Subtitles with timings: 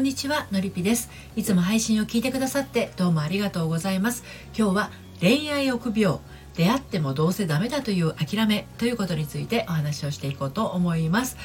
[0.00, 1.10] んにちはのりぴです。
[1.36, 4.24] いつも配信を聞いてくださってどうもありがとうございます。
[4.56, 4.90] 今日は
[5.20, 6.18] 恋愛臆病。
[6.56, 8.66] 出会ってもどうせダメだという諦め。
[8.78, 11.36] ということについてお話をしていこうと思います。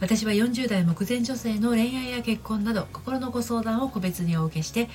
[0.00, 4.88] 私は40代目前女性の恋愛や結婚など心のご相談を個別にお受けして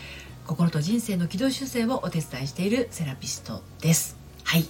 [0.47, 4.17] 心と人生の軌道修正をお手伝いしているセラピストです。
[4.45, 4.65] はい。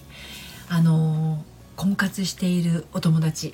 [0.69, 3.53] あのー、婚活しているお友達。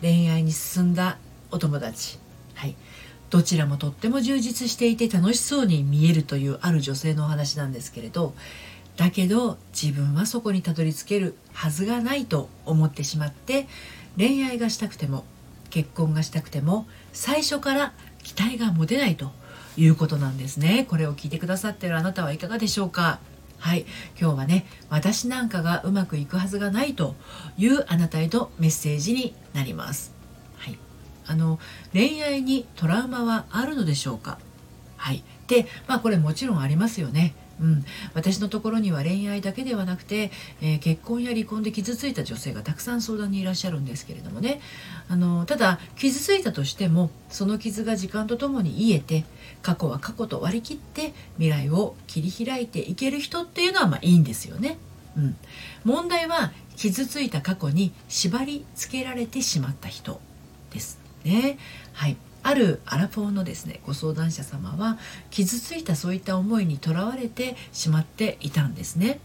[0.00, 1.18] 恋愛に進んだ
[1.50, 2.18] お友達。
[2.54, 2.74] はい。
[3.34, 8.32] どちらもとっても充実していて楽しそうに見えるというある女性のお話なんですけれど
[8.96, 13.66] だけど自分はそこにたどり着けるはずがないと思ってしまって
[14.16, 15.24] 恋愛がしたくても
[15.70, 17.92] 結婚がしたくても最初から
[18.22, 19.32] 期待が持てないと
[19.76, 20.86] いうことなんですね。
[20.88, 23.18] これを聞いてくださってるあなたはいかがでしょうか？
[23.58, 23.84] はい。
[24.16, 27.16] 今日はね私なんかがうまくいくはずがないと
[27.58, 30.13] いうあなたへのメッセージになります。
[31.26, 31.58] あの
[31.92, 34.38] 恋愛にトラウマはあるのでしょうか？
[34.96, 35.22] はい。
[35.46, 37.34] でまあこれもちろんありますよね。
[37.60, 44.60] うん、私のところには恋愛だけではなくて、えー、結婚や離婚で傷ついた女性がたくさん相談にいらっしゃるんですけれどもね。
[45.08, 49.24] あのただ傷ついたとしてもその傷が時間とともに癒えて
[49.62, 54.76] 過去は過去と割り切って未来を切り開いていける人っていうのはまあいいんですよね。
[55.16, 55.36] うん、
[55.84, 60.20] 問題は傷ついた過去に縛り付けられてしまった人
[60.72, 61.03] です。
[61.24, 61.58] ね。
[61.92, 62.16] はい。
[62.44, 64.98] あるアラフォーのですねご相談者様は
[65.30, 69.18] 傷ついたそういった思いにとらわれてしまっていたんですね。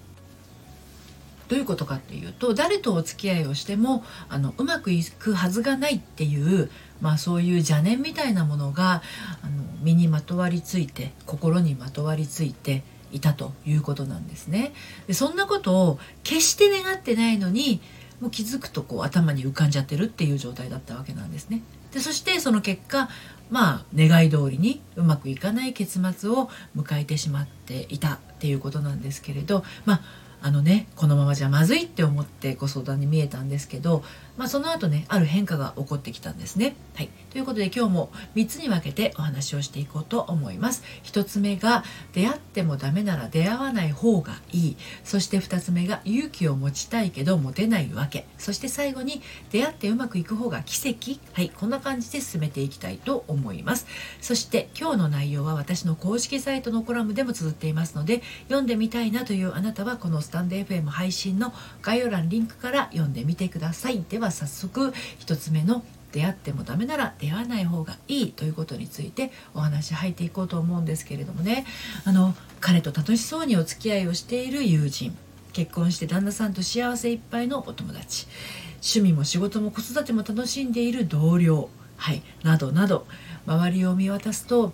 [1.50, 6.70] どういうことかっていうと誰とお付き合いをしてもあのうまくいくはずがないっていう、
[7.02, 9.02] まあ、そういう邪念みたいなものが
[9.42, 14.74] あの身にまとわりついて心にまとわりついていたということなんですね。
[15.08, 17.82] でそんなことを決して願ってないのに
[18.22, 21.62] もう気づくとこう頭に浮かんじゃってるっていう状態だったわけなんですね。
[21.94, 23.10] でそしてその結果
[23.50, 30.02] まあ願い通りにうまくいかない結末を迎えてしまっていたっていうことなんですけれどまあ
[30.42, 34.04] あのねこのままじゃまずいって思ってご相談に見えたんですけど、
[34.38, 36.76] まあ、その後ねある変化が起こってきたんですね。
[36.96, 40.84] はい、ということで今日も3つに分けてお話をしていこうと思います。
[41.04, 41.84] 1つ目が
[42.14, 53.88] 出会ってもダメなら出会わない方がいいそして2つ目が勇気を持ちたいけど持てないわけそして最後に出会ってうまくいく方が奇跡はいこんな感じで進めていきたいと思います。
[54.22, 61.52] そして今日の内容は私の公式サイトのコラムでも綴っていますので読んでみたいなというあなたはこのスタンド FM 配信の
[61.82, 64.06] 概要欄リンクから読んでみてください。
[64.08, 71.66] では早速1つ目の出会ってもダメなら出会わない方がいいということについてお話入っていこうと思うんですけれどもね。
[72.06, 75.18] あの彼と楽しそうにお付き合いをしている友人。
[75.52, 78.28] 結婚して旦那さんと幸せいっぱいのお友達。
[78.74, 81.70] 趣味も仕事も子育ても楽しんでいる同僚。
[81.98, 82.22] はい。
[82.44, 83.08] などなど。
[83.48, 84.74] 周りを見渡すと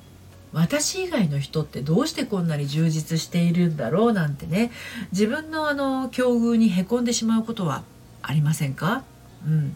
[0.55, 4.71] 私以外の人ってどうしてこんなに充実しているんだろうなんてね。
[5.11, 7.83] 自分のあの境遇にへこんでしまうことは
[8.21, 9.03] ありませんか、
[9.45, 9.75] うん、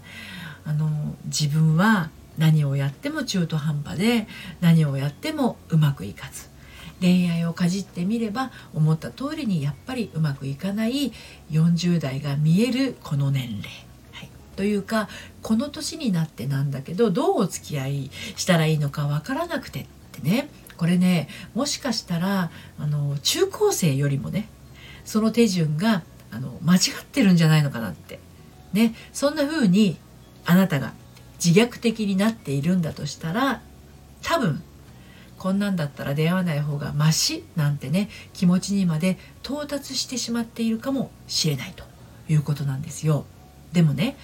[0.64, 0.90] あの
[1.26, 4.28] 自分は何をやっても中途半端で
[4.62, 6.48] 何をやってもうまくいかず。
[7.02, 11.12] 恋愛をかじってみれば思った通りにやっぱりうまくいかない
[11.52, 13.64] 40代が見えるこの年齢。
[14.56, 15.08] というか
[15.42, 19.86] この年になってなんだけどどうお付き合いしたらいいのかわからなくて。
[20.80, 24.48] これねもしかしたらあの中高生よりもね
[25.04, 28.18] その手順があの間違ってるんじゃないのかなって
[28.72, 29.98] ねそんな風に
[30.46, 30.94] あなたが
[31.44, 33.62] 自虐的になっているんだとしたら
[34.24, 34.64] 多分
[35.38, 41.84] こんなんだったら出会わない方がマシなんてね気持ちにまで到達してしまっているかもしれないと
[42.32, 43.26] いうことなんですよ。
[43.74, 44.16] でもね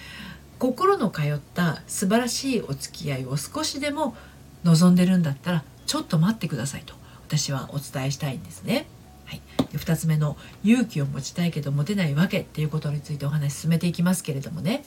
[0.58, 4.16] 心の通った素晴らしいお付き合いを少しでも
[4.64, 6.94] 望んでるんだったらちょっと待ってくださいと
[7.26, 8.86] 私はお伝えしたいんですね。
[9.24, 9.40] はい、
[9.72, 14.84] で2つ目の勇気を持ちたいけど持てないわけっていうことについてお話進めていきますけれどもね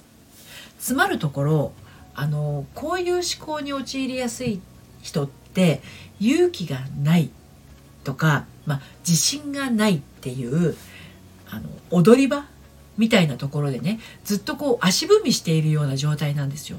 [0.80, 1.74] つまるところ
[2.16, 4.62] あのこういう思考に陥りやすい
[5.02, 5.82] 人って
[6.20, 7.30] 勇気がない
[8.04, 10.76] とか、まあ、自信がないっていう
[11.50, 12.46] あの踊り場
[12.98, 16.78] みたいなところでねずっとこう足踏みしているような状態なんですよ。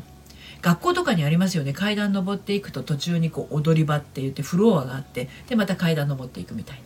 [0.63, 6.83] 学校とかにありますよね階段登っていくと途中にこう踊り場って言ってフロアがあってでまた階段登っていくみたいな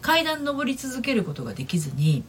[0.00, 2.24] 階段登り続けることができずに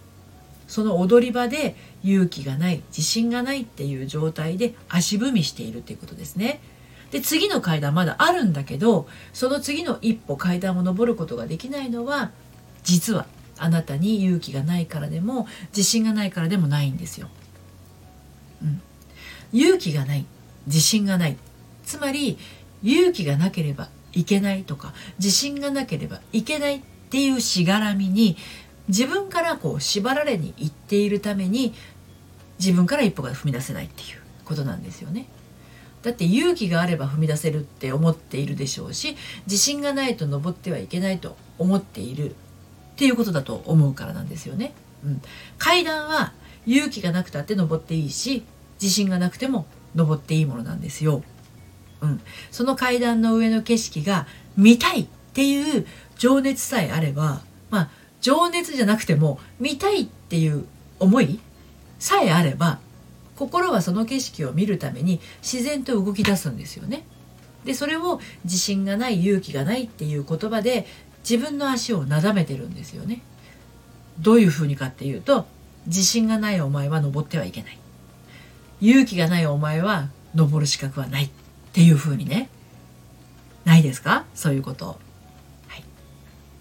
[0.68, 6.62] その踊り場で勇気がない自信がないっていう状態で足踏みしているっていうことですね。
[7.12, 12.30] で次の階段まだあるんだけどその次の一歩階段を登ることができないのは
[12.84, 13.26] 実は
[13.58, 17.30] あなたに勇気がないからでも自信がないからでもないんですよ。
[18.62, 18.82] うん、
[19.52, 20.26] 勇気がない
[20.70, 21.38] 自信がない
[21.84, 22.38] つまり
[22.84, 28.38] 勇気がなければいけないとか自信がなければいけないっていうしがらみに
[28.88, 31.74] 自分からこう縛られに行っているために
[32.60, 35.28] 自分から一歩が踏み出せないっていうことなんですよね。
[36.02, 39.18] だって勇気があれば踏み出せるって思っているでしょうし
[39.48, 42.34] 自信がないと登ってはいけないと思っているっ
[42.96, 44.74] ていうことだと思うからなんですよね。
[45.04, 45.22] うん、
[45.58, 46.34] 階段は
[46.66, 48.44] 勇気がなくたって登っていいし
[48.82, 49.66] 自信がなくても
[49.96, 51.24] 登っていいものなんですよ。
[52.02, 52.22] うん、
[52.52, 54.26] その階段の上の景色が
[54.56, 55.86] 見たいっていう
[56.18, 57.90] 情熱さえあればまあ
[58.22, 60.66] 情熱じゃなくても見たいっていう
[61.00, 61.40] 思い
[62.00, 62.80] さえあれば
[63.36, 67.06] 心はその景色を見るために自然と動き出すんですよね。
[67.66, 70.86] でそれを自信がない勇気がないっていう言葉で
[71.30, 73.22] 自分の足をなだめてるんですよね。
[74.20, 75.46] どういうふうにかっていうと
[75.86, 77.78] 自信がないお前は登ってはいけない
[78.82, 81.30] 勇気がないお前は登る資格はないっ
[81.74, 82.50] ていうふうにね。
[83.66, 84.26] ないですか？
[84.34, 85.00] そういうこと。
[85.68, 85.84] はい、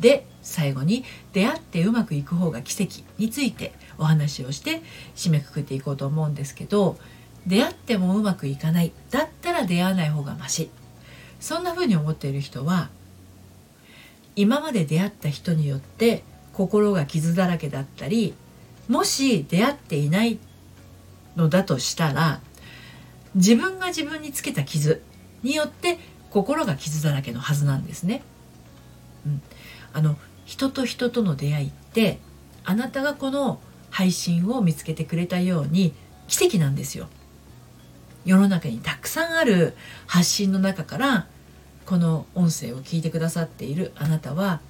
[0.00, 4.82] で最後に出会ってうまくいく方が奇跡についてお話をして
[5.14, 6.98] 締めくくっていこうと思うんですけど
[7.46, 8.92] 出会ってもうまくいかない。
[9.10, 10.70] だったら出会わない方がまし
[11.40, 12.88] そんな風に思っている人は
[14.34, 18.34] 今まで出会った人によって心が傷だらけだったり
[18.88, 20.38] もし出会っていない
[21.36, 22.40] のだとしたら
[23.34, 25.02] 自分が自分につけた傷
[25.42, 25.98] によって
[26.30, 28.22] 心が傷だらけのはずなんですね。
[29.26, 29.42] うん、
[29.92, 32.18] あの人と人との出会いって
[32.64, 33.60] あなたがこの
[33.90, 35.94] 配信を見つけてくれたように
[36.26, 37.08] 奇跡なんですよ。
[38.24, 39.74] 世の中にたくさんある
[40.06, 41.26] 発信の中から
[41.86, 44.60] この音声を聞いてくださっているあなたは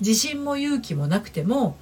[0.00, 1.76] 自信も勇気もなくても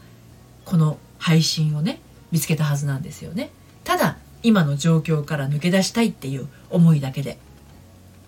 [0.65, 2.01] この配信をね
[2.33, 3.51] 見つけたはずなんですよね。
[3.91, 7.39] ただ今の状況から抜け出したいっていう思いだけで。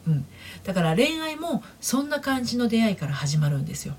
[0.08, 0.26] うん、
[0.64, 3.94] だから恋愛もそんな感じの出会いから始まるんですよ。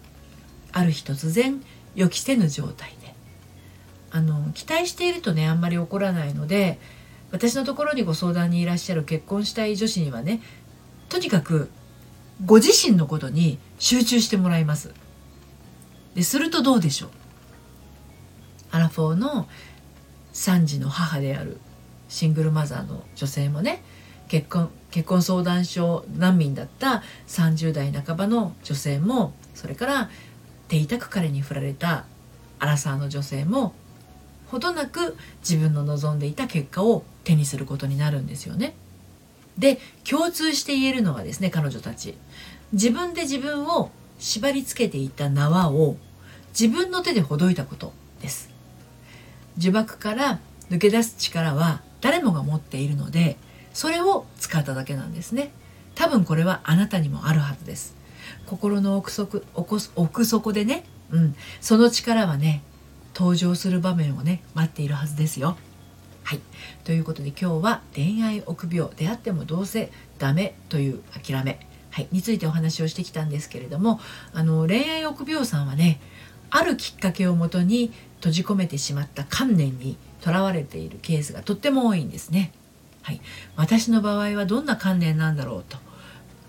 [0.74, 1.64] ある日突然
[1.96, 3.16] 予期せぬ状態で
[4.12, 6.80] あの期待しているとねあんまり起こらないので
[7.32, 10.42] 私のところにご相談にいらっしゃる結婚したい女子にはね
[11.08, 11.70] とにかく
[12.44, 14.92] ご自身のことに集中してもらいます。
[16.14, 17.10] でするとどうでしょう
[18.72, 19.48] アラフォーの
[20.34, 21.58] 3児の母である
[22.10, 23.84] シングルマザーの女性もね
[24.28, 30.10] 結婚結婚相談所難民だった30代半ばの女性もそれから
[30.68, 32.06] 手痛く彼に振られた
[32.60, 33.74] アラサーの女性も
[34.48, 38.76] ほどなく自分の望んでいた結果を手にすることになるんですよね。
[39.58, 42.16] で共通して言えるのはですね彼女たち
[42.72, 45.98] 自分で自分を縛り付けていた縄を
[46.60, 48.53] 自分の手でほどいたことです
[49.58, 50.40] 呪縛から
[50.70, 53.38] 抜け出す力は誰もが持っているので
[53.74, 55.52] それを使っただけなんですね。
[55.96, 57.96] 多分これはあなたにもあるはずです。
[58.46, 59.42] 心の奥底
[59.96, 62.62] 奥底でね、うん、その力はね
[63.16, 65.58] 登場する場面をね待っているはずですよ。
[66.24, 66.40] はい。
[66.84, 71.60] ということで今日は恋愛臆病出会ってもどうせダメという諦め
[71.94, 74.00] はい、についてお話をしてきたんですけれども
[74.34, 76.02] あの恋愛臆病さんはね
[76.56, 82.52] あるきっかけをもとに閉じ込めてしまった観念にとらわれているケースがとっても多いんですね。
[83.02, 83.22] はい、
[83.56, 85.78] 私の場合はどんな観念なんだろうと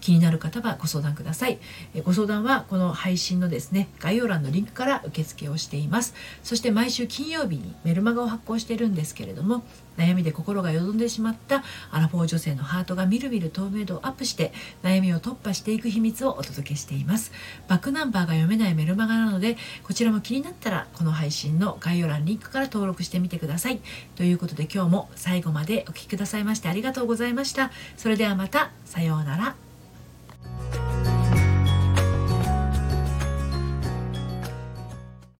[0.04, 1.58] 気になる方はご相談ください。
[2.04, 6.14] ご相談はこの配信のですね、概要欄のリンクから受付をしています。
[6.42, 9.64] そして毎週金曜日にメルマガを発行しているんですけれども、
[9.96, 17.32] 悩みで心がよどんでしまったアラフォー女性のハートがみるみる透明度をアップして悩みを突破していく秘密をお届けしています。
[17.66, 23.80] バックナンバーが読めないメルマガなので、こちらも気になったらこの配信の概要欄リンクから登録してみてください。
[24.16, 27.70] ということで今日も最後までお聴きくださいましてありがとうございました。
[27.96, 29.73] それではまた、さようなら。